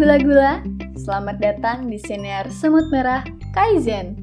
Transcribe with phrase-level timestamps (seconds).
[0.00, 0.64] gula-gula,
[0.96, 3.20] selamat datang di siniar Semut Merah
[3.52, 4.16] Kaizen.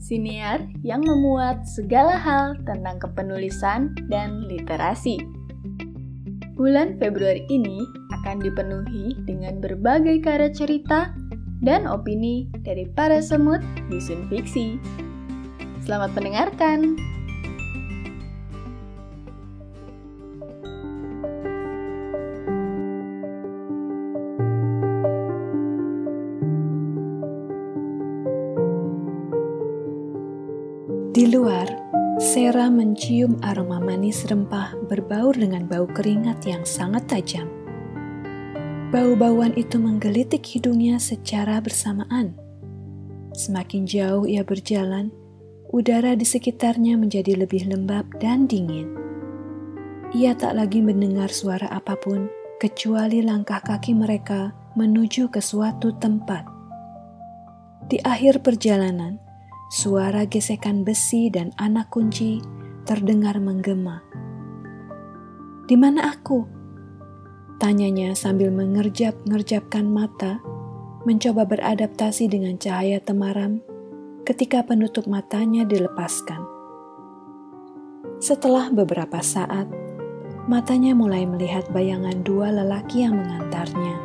[0.00, 5.20] Siniar yang memuat segala hal tentang kepenulisan dan literasi.
[6.56, 7.84] Bulan Februari ini
[8.16, 11.12] akan dipenuhi dengan berbagai karya cerita
[11.60, 13.60] dan opini dari para semut
[13.92, 14.80] di Sun Fiksi.
[15.84, 16.96] Selamat mendengarkan!
[31.20, 31.68] Di luar,
[32.16, 37.44] Sarah mencium aroma manis rempah berbaur dengan bau keringat yang sangat tajam.
[38.88, 42.32] Bau-bauan itu menggelitik hidungnya secara bersamaan.
[43.36, 45.12] Semakin jauh ia berjalan,
[45.68, 48.88] udara di sekitarnya menjadi lebih lembab dan dingin.
[50.16, 56.48] Ia tak lagi mendengar suara apa pun kecuali langkah kaki mereka menuju ke suatu tempat.
[57.92, 59.20] Di akhir perjalanan,
[59.70, 62.42] Suara gesekan besi dan anak kunci
[62.82, 64.02] terdengar menggema.
[65.70, 66.42] Di mana aku?
[67.62, 70.42] Tanyanya sambil mengerjap-ngerjapkan mata,
[71.06, 73.62] mencoba beradaptasi dengan cahaya temaram
[74.26, 76.42] ketika penutup matanya dilepaskan.
[78.18, 79.70] Setelah beberapa saat,
[80.50, 84.02] matanya mulai melihat bayangan dua lelaki yang mengantarnya.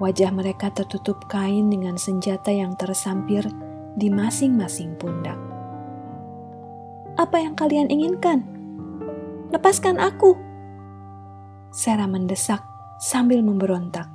[0.00, 3.44] Wajah mereka tertutup kain dengan senjata yang tersampir
[3.96, 5.36] di masing-masing pundak.
[7.20, 8.40] Apa yang kalian inginkan?
[9.52, 10.32] Lepaskan aku!
[11.72, 12.64] Sarah mendesak
[13.00, 14.08] sambil memberontak.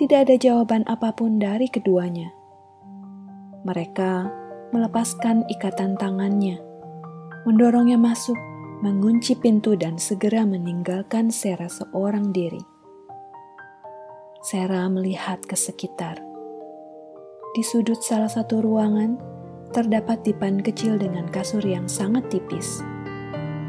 [0.00, 2.32] Tidak ada jawaban apa pun dari keduanya.
[3.64, 4.28] Mereka
[4.74, 6.58] melepaskan ikatan tangannya,
[7.46, 8.36] mendorongnya masuk,
[8.82, 12.60] mengunci pintu dan segera meninggalkan Sarah seorang diri.
[14.44, 16.33] Sarah melihat ke sekitar
[17.54, 19.14] di sudut salah satu ruangan,
[19.70, 22.82] terdapat dipan kecil dengan kasur yang sangat tipis.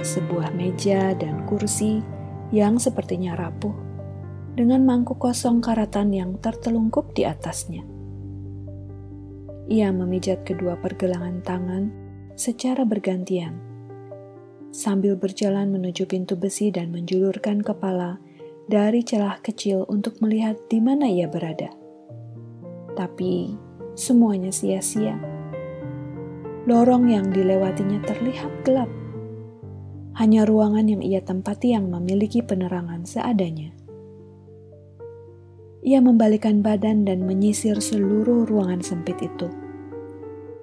[0.02, 2.02] Sebuah meja dan kursi
[2.50, 3.74] yang sepertinya rapuh,
[4.58, 7.86] dengan mangkuk kosong karatan yang tertelungkup di atasnya.
[9.70, 11.84] Ia memijat kedua pergelangan tangan
[12.34, 13.62] secara bergantian,
[14.74, 18.18] sambil berjalan menuju pintu besi dan menjulurkan kepala
[18.66, 21.70] dari celah kecil untuk melihat di mana ia berada.
[22.96, 23.65] Tapi
[23.96, 25.16] semuanya sia-sia.
[26.68, 28.92] Lorong yang dilewatinya terlihat gelap.
[30.20, 33.72] Hanya ruangan yang ia tempati yang memiliki penerangan seadanya.
[35.86, 39.48] Ia membalikan badan dan menyisir seluruh ruangan sempit itu.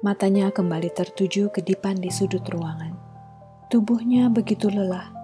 [0.02, 2.98] Matanya kembali tertuju ke dipan di sudut ruangan.
[3.70, 5.14] Tubuhnya begitu lelah.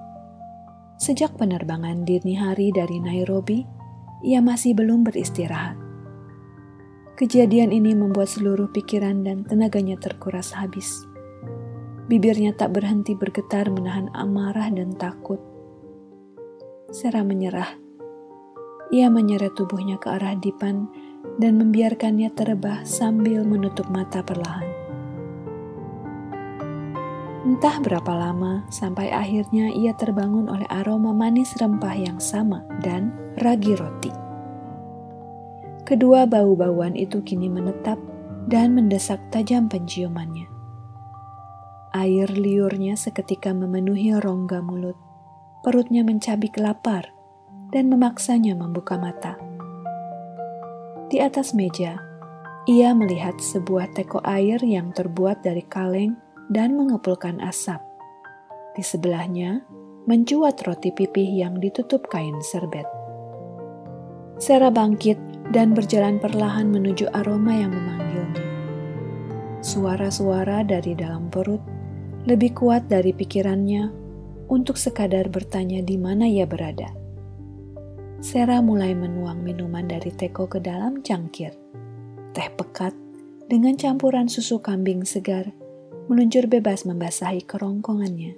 [1.02, 3.66] Sejak penerbangan dini hari dari Nairobi,
[4.22, 5.87] ia masih belum beristirahat.
[7.18, 11.02] Kejadian ini membuat seluruh pikiran dan tenaganya terkuras habis.
[12.06, 15.42] Bibirnya tak berhenti bergetar menahan amarah dan takut.
[16.94, 17.74] Sarah menyerah.
[18.94, 20.86] Ia menyeret tubuhnya ke arah Dipan
[21.42, 24.70] dan membiarkannya terebah sambil menutup mata perlahan.
[27.42, 33.10] Entah berapa lama sampai akhirnya ia terbangun oleh aroma manis rempah yang sama dan
[33.42, 34.27] ragi roti.
[35.88, 37.96] Kedua bau-bauan itu kini menetap
[38.44, 40.44] dan mendesak tajam penciumannya.
[41.96, 45.00] Air liurnya seketika memenuhi rongga mulut.
[45.64, 47.08] Perutnya mencabik lapar
[47.72, 49.40] dan memaksanya membuka mata.
[51.08, 51.96] Di atas meja,
[52.68, 56.20] ia melihat sebuah teko air yang terbuat dari kaleng
[56.52, 57.80] dan mengepulkan asap.
[58.76, 59.64] Di sebelahnya,
[60.04, 62.84] mencuat roti pipih yang ditutup kain serbet.
[64.36, 68.44] Sarah bangkit dan berjalan perlahan menuju aroma yang memanggilnya.
[69.64, 71.60] Suara-suara dari dalam perut
[72.28, 73.88] lebih kuat dari pikirannya
[74.52, 76.92] untuk sekadar bertanya di mana ia berada.
[78.18, 81.54] Sarah mulai menuang minuman dari teko ke dalam cangkir.
[82.34, 82.92] Teh pekat
[83.48, 85.48] dengan campuran susu kambing segar
[86.08, 88.32] meluncur bebas membasahi kerongkongannya.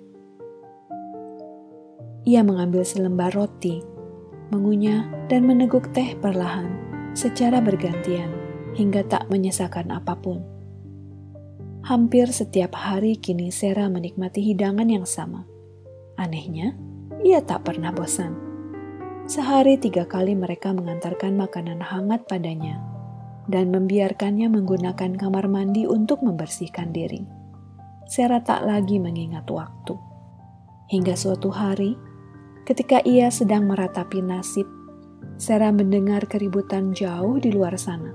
[2.29, 3.81] Ia mengambil selembar roti,
[4.53, 6.80] mengunyah dan meneguk teh perlahan
[7.15, 8.31] secara bergantian
[8.75, 10.43] hingga tak menyesakan apa pun.
[11.81, 15.49] Hampir setiap hari kini Sarah menikmati hidangan yang sama.
[16.21, 16.77] Anehnya,
[17.25, 18.37] ia tak pernah bosan.
[19.25, 22.83] Sehari tiga kali mereka mengantarkan makanan hangat padanya
[23.51, 27.25] dan membiarkannya menggunakan kamar mandi untuk membersihkan diri.
[28.11, 29.95] Sarah tak lagi mengingat waktu.
[30.91, 31.95] Hingga suatu hari,
[32.67, 34.67] ketika ia sedang meratapi nasib
[35.41, 38.13] Sarah mendengar keributan jauh di luar sana.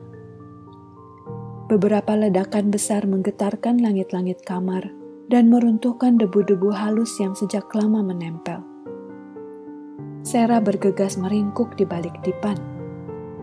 [1.65, 4.85] Beberapa ledakan besar menggetarkan langit-langit kamar
[5.25, 8.61] dan meruntuhkan debu-debu halus yang sejak lama menempel.
[10.25, 12.57] Sarah bergegas meringkuk di balik dipan.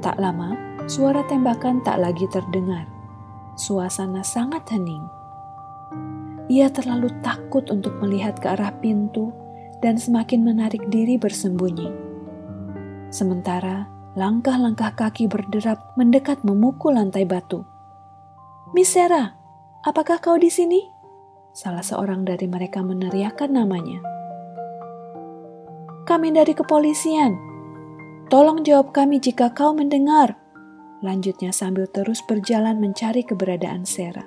[0.03, 0.55] Tak lama,
[0.91, 2.87] suara tembakan tak lagi terdengar.
[3.55, 5.03] Suasana sangat hening.
[6.51, 9.31] Ia terlalu takut untuk melihat ke arah pintu
[9.79, 12.02] dan semakin menarik diri bersembunyi.
[13.13, 13.85] Sementara
[14.17, 17.61] langkah-langkah kaki berderap mendekat memukul lantai batu.
[18.73, 19.37] Miss Sarah,
[19.85, 20.81] apakah kau di sini?
[21.53, 24.01] Salah seorang dari mereka meneriakkan namanya.
[26.09, 27.37] Kami dari kepolisian.
[28.33, 30.41] Tolong jawab kami jika kau mendengar.
[31.05, 34.25] Lanjutnya sambil terus berjalan mencari keberadaan Sarah.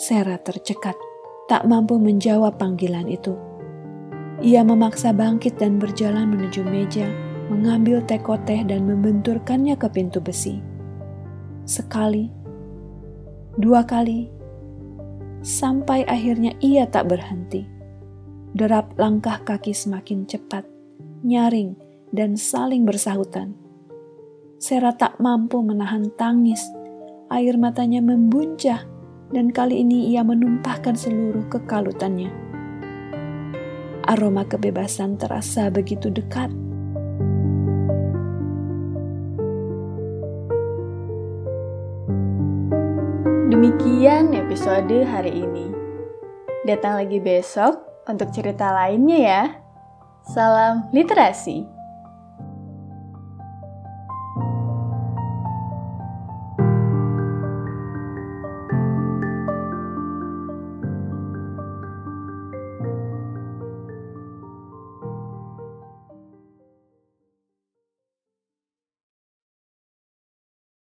[0.00, 0.96] Sarah tercekat,
[1.44, 3.36] tak mampu menjawab panggilan itu.
[4.40, 10.62] Ia memaksa bangkit dan berjalan menuju meja mengambil tekoteh dan membenturkannya ke pintu besi.
[11.66, 12.30] Sekali,
[13.58, 14.30] dua kali,
[15.42, 17.66] sampai akhirnya ia tak berhenti.
[18.54, 20.62] Derap langkah kaki semakin cepat,
[21.26, 21.74] nyaring,
[22.14, 23.58] dan saling bersahutan.
[24.62, 26.62] Sera tak mampu menahan tangis,
[27.34, 28.86] air matanya membuncah,
[29.30, 32.30] dan kali ini ia menumpahkan seluruh kekalutannya.
[34.10, 36.50] Aroma kebebasan terasa begitu dekat
[43.80, 45.72] Demikian episode hari ini.
[46.68, 49.42] Datang lagi besok untuk cerita lainnya ya.
[50.20, 51.64] Salam literasi.